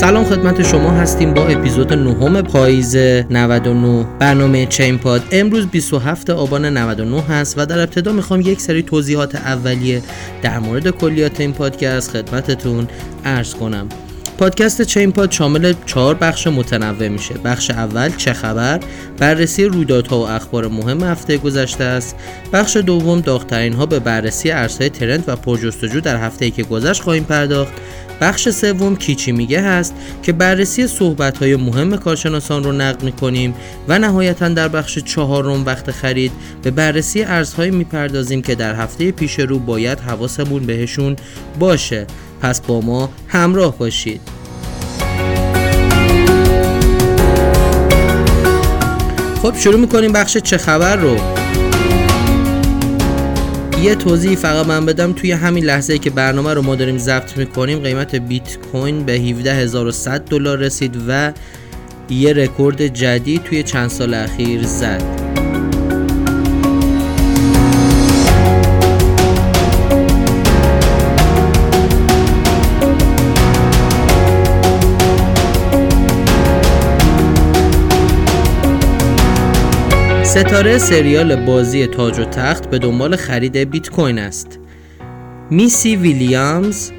[0.00, 6.64] سلام خدمت شما هستیم با اپیزود نهم پاییز 99 برنامه چین پاد امروز 27 آبان
[6.64, 10.02] 99 هست و در ابتدا می‌خوام یک سری توضیحات اولیه
[10.42, 12.88] در مورد کلیات این پادکست خدمتتون
[13.24, 13.88] ارز کنم.
[14.38, 17.34] پادکست چین پاد شامل چهار بخش متنوع میشه.
[17.34, 18.80] بخش اول چه خبر؟
[19.18, 22.16] بررسی رویدادها و اخبار مهم هفته گذشته است.
[22.52, 27.24] بخش دوم داغترین ها به بررسی ارزهای ترند و پرجستجو در هفته که گذشت خواهیم
[27.24, 27.72] پرداخت.
[28.20, 33.54] بخش سوم کیچی میگه هست که بررسی صحبت های مهم کارشناسان رو نقد می‌کنیم
[33.88, 36.32] و نهایتا در بخش چهارم وقت خرید
[36.62, 41.16] به بررسی ارزهایی می‌پردازیم که در هفته پیش رو باید حواسمون بهشون
[41.58, 42.06] باشه.
[42.42, 44.20] پس با ما همراه باشید.
[49.42, 51.16] خب شروع می‌کنیم بخش چه خبر رو.
[53.82, 55.12] یه توضیح فقط من بدم.
[55.12, 60.20] توی همین لحظه که برنامه رو ما داریم ضبط می‌کنیم قیمت بیت کوین به 17100
[60.20, 61.32] دلار رسید و
[62.10, 65.19] یه رکورد جدید توی چند سال اخیر زد.
[80.30, 84.58] ستاره سریال بازی تاج و تخت به دنبال خرید بیت کوین است.
[85.50, 86.90] میسی ویلیامز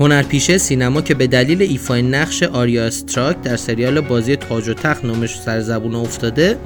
[0.00, 5.04] هنرپیشه سینما که به دلیل ایفای نقش آریا استراک در سریال بازی تاج و تخت
[5.04, 6.56] نامش سر زبون افتاده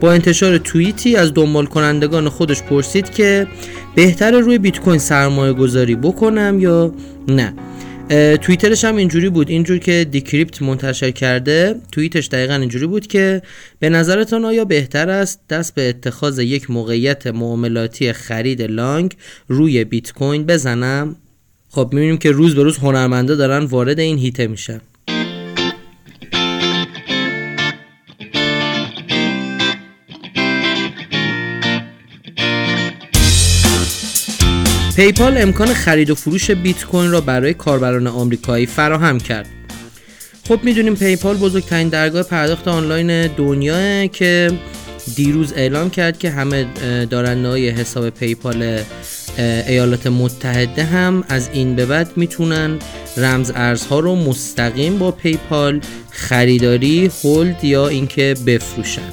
[0.00, 3.46] با انتشار توییتی از دنبال کنندگان خودش پرسید که
[3.94, 6.92] بهتر روی بیت کوین سرمایه گذاری بکنم یا
[7.28, 7.54] نه
[8.42, 9.48] توییترش هم اینجوری بود.
[9.48, 13.42] اینجور که Decrypt منتشر کرده توییتش دقیقا اینجوری بود که
[13.78, 19.16] به نظرتان آیا بهتر است دست به اتخاذ یک موقعیت معاملاتی خرید لانگ
[19.48, 21.16] روی بیت کوین بزنم؟
[21.68, 24.80] خب می‌بینیم که روز به روز هنرمندا دارن وارد این هیته میشن.
[34.96, 39.48] پیپال امکان خرید و فروش بیت کوین را برای کاربران آمریکایی فراهم کرد.
[40.48, 44.50] خب می‌دونیم پیپال بزرگترین درگاه پرداخت آنلاین دنیاه که
[45.16, 46.66] دیروز اعلام کرد که همه
[47.10, 48.78] دارنده های حساب پیپال
[49.38, 52.78] ایالات متحده هم از این به بعد می‌تونن
[53.16, 59.12] رمز ارزها رو مستقیم با پیپال خریداری، هولد یا اینکه بفروشن.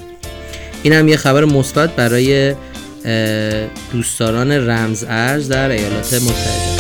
[0.84, 2.56] این هم یه خبر مثبت برای
[3.92, 6.80] دوستداران رمز ارز در ایالات متحده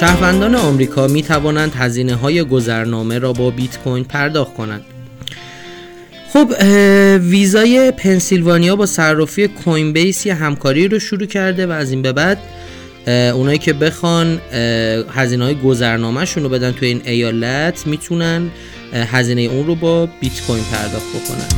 [0.00, 4.84] شهروندان آمریکا می توانند هزینه های گذرنامه را با بیت کوین پرداخت کنند.
[6.32, 6.52] خب
[7.20, 12.38] ویزای پنسیلوانیا با صرافی کوین بیس همکاری رو شروع کرده و از این به بعد
[13.08, 14.40] اونایی که بخوان
[15.10, 18.50] هزینه های گذرنامهشون رو بدن توی این ایالت می‌تونن
[18.92, 21.48] هزینه اون رو با بیت کوین پرداخت بکنن.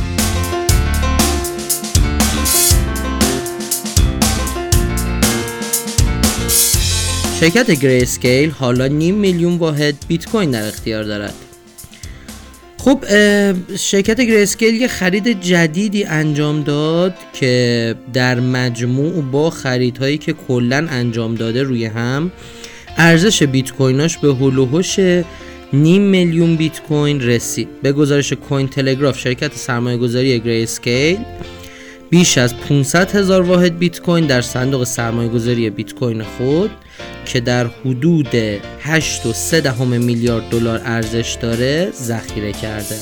[7.39, 11.33] شرکت Grayscale حالا نیم میلیون واحد بیت کوین در اختیار دارد.
[12.83, 13.05] خب
[13.75, 21.35] شرکت Grayscale یه خرید جدیدی انجام داد که در مجموع با خریدهایی که کلا انجام
[21.35, 22.31] داده روی هم
[22.97, 24.99] ارزش بیت کویناش به حول و حوش
[25.73, 27.67] نیم میلیون بیت کوین رسید.
[27.81, 31.17] به گزارش Cointelegraph شرکت سرمایه گذاری Grayscale
[32.11, 36.71] بیش از 500 هزار واحد بیت کوین در صندوق سرمایه گذاری بیت کوین خود
[37.25, 42.95] که در حدود 8.3 میلیارد دلار ارزش داره ذخیره کرده.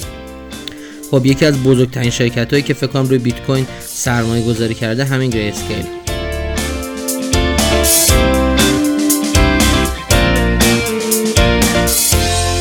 [1.11, 5.05] خب یکی از بزرگترین شرکت هایی که فکر کنم روی بیت کوین سرمایه گذاری کرده
[5.05, 5.85] همین Grayscale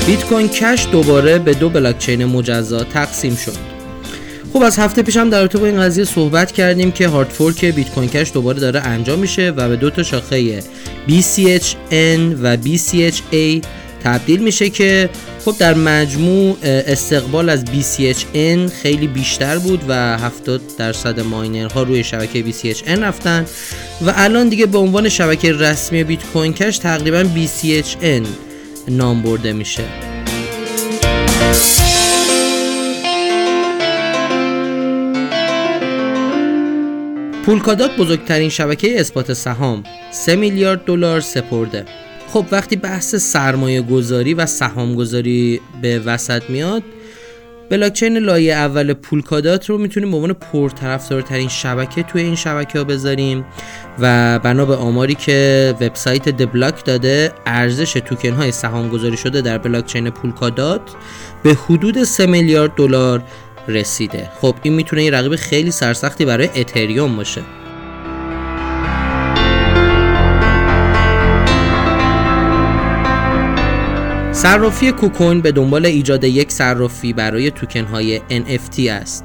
[0.06, 3.77] بیت کوین کش دوباره به دو بلاک چین مجزا تقسیم شد.
[4.58, 7.90] خب از هفته پیشم در رابطه با این قضیه صحبت کردیم که hard fork بیت
[7.90, 10.60] کوین کش دوباره داره انجام میشه و به دو تا شاخه
[11.08, 13.66] BCHN و BCHA
[14.04, 15.10] تبدیل میشه که
[15.44, 22.44] خب در مجموع استقبال از BCHN خیلی بیشتر بود و 70 درصد ماینرها روی شبکه
[22.44, 23.46] BCHN رفتن
[24.06, 28.26] و الان دیگه به عنوان شبکه رسمی بیت کوین کش تقریبا BCHN
[28.88, 30.07] نام برده میشه.
[37.48, 41.84] پولکادات بزرگترین شبکه اثبات سهام 3 میلیارد دلار سپرده.
[42.32, 46.82] خب وقتی بحث سرمایه گذاری و سهام گذاری به وسط میاد
[47.70, 53.44] بلاکچین لایه اول پولکادات رو می‌تونیم به عنوان پرطرفدارترین شبکه توی این شبکه ها بذاریم
[53.98, 59.58] و بنا به آماری که وبسایت دبلاک داده ارزش توکن های سهام گذاری شده در
[59.58, 60.80] بلاکچین پولکادات
[61.42, 63.22] به حدود 3 میلیارد دلار
[63.68, 64.30] رسیده.
[64.40, 67.42] خب این می‌تونه یه رقیب خیلی سرسختی برای اتریوم باشه.
[74.32, 79.24] صرافی کوکوین به دنبال ایجاد یک صرافی برای توکن های NFT است.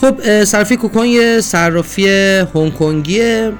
[0.00, 2.08] خب صرافی کوکوین یه صرافی
[2.54, 3.52] هنگ کنگیه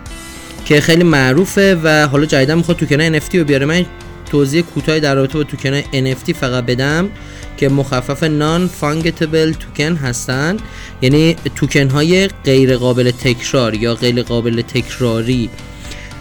[0.65, 3.67] که خیلی معروفه و حالا جدیدا می‌خواد توکن NFT رو بیاره.
[3.67, 3.85] من
[4.35, 7.09] توضیح کوتاهی در رابطه با توکن NFT فقط بدم
[7.57, 10.63] که مخفف non-fungible token هستند
[11.03, 15.51] یعنی توکن های غیر قابل تکرار یا غیر قابل تکراری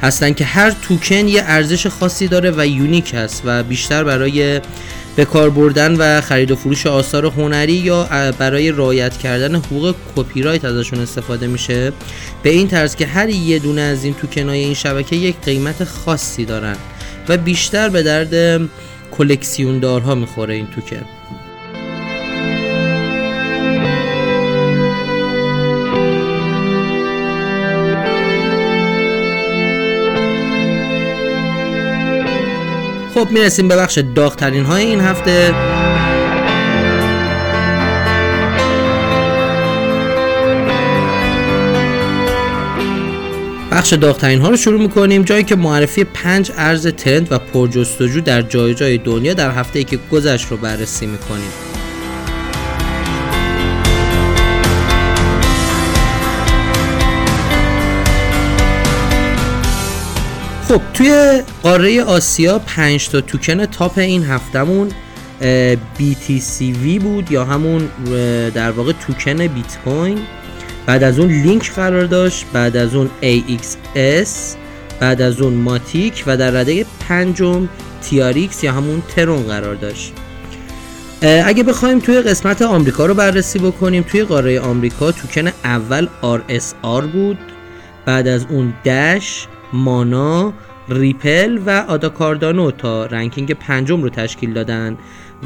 [0.01, 4.61] هستن که هر توکن یه ارزش خاصی داره و unique هست و بیشتر برای
[5.15, 8.03] به کار بردن و خرید و فروش آثار هنری یا
[8.39, 11.91] برای رعایت کردن حقوق کپی رایت ازشون استفاده میشه.
[12.43, 15.83] به این طرز که هر یه دونه از این توکن های این شبکه یک قیمت
[15.83, 16.75] خاصی دارن.
[17.29, 18.61] و بیشتر به درد
[19.11, 21.05] کلکسیون دارها می‌خوره این توکن
[33.13, 35.53] خب می‌رسیم به بخش داغترین های این هفته.
[43.73, 45.23] بخش داغترین ها رو شروع می‌کنیم.
[45.23, 49.85] جایی که معرفی پنج ارز ترند و پرجستجو در جای جای دنیا در هفته ای
[49.85, 51.51] که گذشت رو بررسی می‌کنیم.
[60.67, 64.89] خب توی قاره آسیا 5 تا توکن تاپ این هفتمون
[65.99, 67.89] BTCV بود یا همون
[68.53, 70.19] در واقع توکن بیت کوین.
[70.85, 74.29] بعد از اون لینک قرار داشت بعد از اون AXS
[74.99, 77.69] بعد از اون MATIC و در رده پنجم
[78.03, 80.13] TRX یا همون Tron قرار داشت.
[81.21, 87.37] اگه بخوایم توی قسمت آمریکا رو بررسی بکنیم توی قاره آمریکا توکن اول RSR بود
[88.05, 90.53] بعد از اون Dash MANA
[90.89, 94.97] Ripple و ADA Cardano تا ranking پنجم رو تشکیل دادن.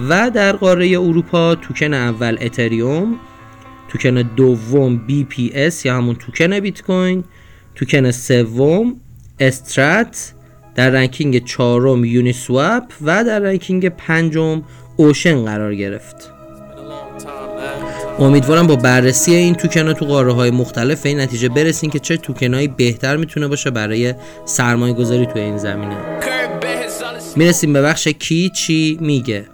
[0.10, 3.20] و در قاره اروپا توکن اول اتریوم
[3.90, 7.24] توکن دوم BTC یا همون توکن بیت کوین
[7.76, 8.96] توکن سوم
[9.40, 10.34] استرات
[10.76, 14.64] در ranking چهارم Uniswap و در ranking پنجم
[14.96, 16.32] Ocean قرار گرفت.
[18.20, 22.18] امیدوارم با بررسی این توکن ها تو قاره های مختلف این نتیجه برسیم که چه
[22.18, 24.14] توکن هایی بهتر می‌تونه باشه برای
[24.46, 25.98] سرمایه گذاری توی این زمینه.
[27.36, 29.46] می‌رسیم به بخش کی چی میگه.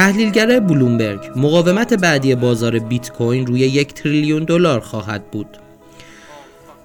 [0.00, 5.46] تحلیلگر بلومبرگ مقاومت بعدی بازار بیت کوین روی یک تریلیون دلار خواهد بود.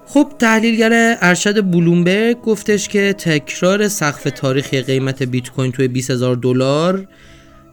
[0.06, 7.08] خب تحلیلگر ارشد بلومبرگ گفتش که تکرار سقف تاریخی قیمت بیت کوین توی 20000 دلار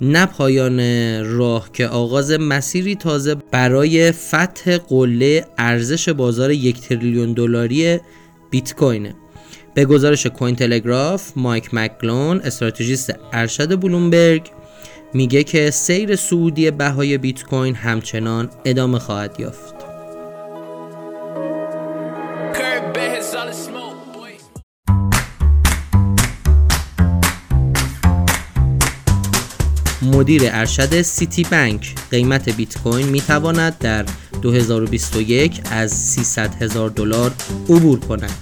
[0.02, 0.80] نه پایان
[1.26, 8.00] راه که آغاز مسیری تازه برای فتح قله ارزش بازار یک تریلیون دلاری
[8.50, 9.16] بیت کوینه
[9.74, 14.50] به گزارش کوین تلگراف مایک مکلون استراتژیست ارشد بلومبرگ
[15.14, 19.74] میگه که سیر سعودی بهای بیت کوین همچنان ادامه خواهد یافت.
[30.02, 34.06] مدیر ارشد سیتی بانک قیمت بیت کوین می تواند در
[34.42, 37.32] 2021 از 300 هزار دلار
[37.70, 38.34] عبور کند.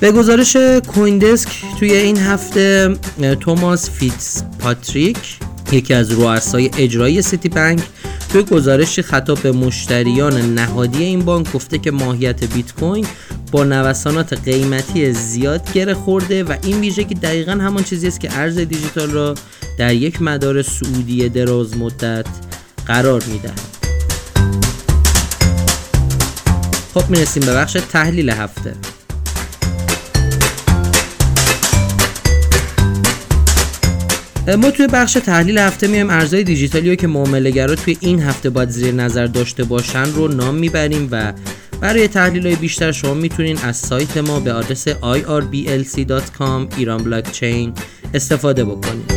[0.00, 0.56] به گزارش
[0.94, 1.48] CoinDesk
[1.78, 2.96] توی این هفته
[3.40, 5.38] توماس فیتس پاتریک
[5.72, 7.82] یکی از رؤسای اجرایی سیتی بانک
[8.28, 13.06] توی گزارشی خطاب به مشتریان نهادی این بانک گفته که ماهیت بیت کوین
[13.52, 18.58] با نوسانات قیمتی زیاد گره خورده و این ویژگی دقیقا همان چیزی است که ارز
[18.58, 19.34] دیجیتال را
[19.78, 22.26] در یک مدار صعودی دراز مدت
[22.86, 23.60] قرار می‌دهد.
[26.94, 28.74] خب می‌رسیم به بخش تحلیل هفته.
[34.56, 38.68] ما توی بخش تحلیل هفته میایم ارزهای دیجیتالی رو که معامله‌گرا توی این هفته باید
[38.68, 41.32] زیر نظر داشته باشن رو نام می‌بریم و
[41.80, 47.72] برای تحلیل های بیشتر شما می‌تونین از سایت ما به آدرس irblc.com ایران بلاکچین
[48.14, 49.12] استفاده بکنید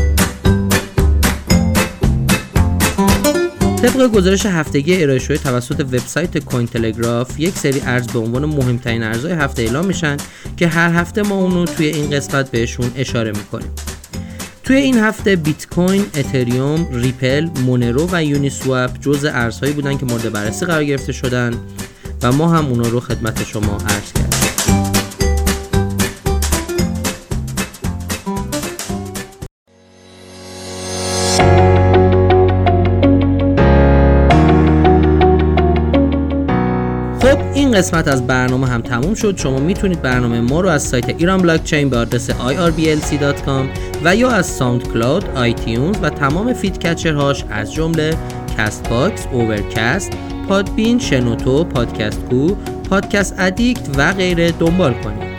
[3.82, 9.04] طبق گزارش هفتگی ارائه شده توسط وبسایت کوین تلگراف یک سری ارز به عنوان مهمترین
[9.04, 10.18] ارزهای هفته اعلام میشن
[10.58, 13.72] که هر هفته ما اونو توی این قسمت بهشون اشاره می‌کنیم.
[14.64, 20.06] توی این هفته بیت کوین، اتریوم، ریپل، مونرو و یونی سواب جزء ارزهایی بودن که
[20.06, 21.54] مورد بررسی قرار گرفته شدن
[22.24, 24.31] و ما هم اونا رو خدمت شما عرض کردیم.
[37.72, 39.38] قسمت از برنامه هم تموم شد.
[39.38, 43.66] شما می‌تونید برنامه ما رو از سایت ایران بلاکچین به آدرس irblc.com
[44.04, 48.14] و یا از SoundCloud، iTunes و تمام podcatcher هاش از جمله
[48.58, 50.12] Castbox، Overcast،
[50.50, 52.56] Podbean، شنوتو، پادکست کو،
[52.90, 55.32] Podcast Addict و غیره دنبال کنید.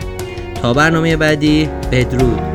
[0.61, 2.52] تا برنامه بعدی بدرود.